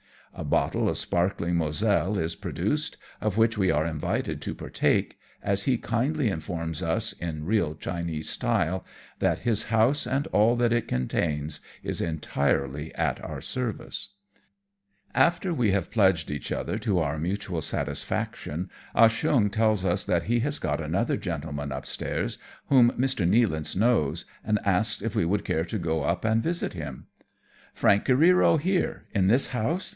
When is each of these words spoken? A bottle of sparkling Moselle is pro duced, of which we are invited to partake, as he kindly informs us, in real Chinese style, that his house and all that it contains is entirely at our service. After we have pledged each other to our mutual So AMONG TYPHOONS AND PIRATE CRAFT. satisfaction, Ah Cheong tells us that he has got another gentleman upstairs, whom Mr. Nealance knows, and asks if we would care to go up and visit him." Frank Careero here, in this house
A 0.33 0.43
bottle 0.45 0.87
of 0.89 0.97
sparkling 0.97 1.57
Moselle 1.57 2.17
is 2.17 2.35
pro 2.35 2.53
duced, 2.53 2.97
of 3.19 3.37
which 3.37 3.57
we 3.57 3.69
are 3.69 3.85
invited 3.85 4.41
to 4.41 4.55
partake, 4.55 5.19
as 5.43 5.63
he 5.65 5.77
kindly 5.77 6.29
informs 6.29 6.81
us, 6.81 7.11
in 7.13 7.43
real 7.45 7.75
Chinese 7.75 8.29
style, 8.29 8.83
that 9.19 9.39
his 9.39 9.63
house 9.63 10.07
and 10.07 10.27
all 10.27 10.55
that 10.55 10.71
it 10.73 10.87
contains 10.87 11.59
is 11.83 11.99
entirely 12.01 12.95
at 12.95 13.21
our 13.23 13.41
service. 13.41 14.13
After 15.13 15.53
we 15.53 15.71
have 15.71 15.91
pledged 15.91 16.31
each 16.31 16.51
other 16.51 16.79
to 16.79 16.99
our 16.99 17.17
mutual 17.17 17.61
So 17.61 17.77
AMONG 17.77 17.85
TYPHOONS 17.87 18.01
AND 18.01 18.07
PIRATE 18.09 18.25
CRAFT. 18.25 18.37
satisfaction, 18.39 18.69
Ah 18.95 19.07
Cheong 19.09 19.49
tells 19.51 19.83
us 19.85 20.03
that 20.05 20.23
he 20.23 20.39
has 20.39 20.57
got 20.59 20.81
another 20.81 21.17
gentleman 21.17 21.71
upstairs, 21.73 22.37
whom 22.67 22.91
Mr. 22.93 23.27
Nealance 23.29 23.75
knows, 23.75 24.25
and 24.45 24.57
asks 24.63 25.01
if 25.01 25.13
we 25.13 25.25
would 25.25 25.43
care 25.45 25.65
to 25.65 25.77
go 25.77 26.03
up 26.03 26.23
and 26.25 26.41
visit 26.41 26.71
him." 26.73 27.07
Frank 27.73 28.05
Careero 28.05 28.59
here, 28.59 29.05
in 29.13 29.27
this 29.27 29.47
house 29.47 29.89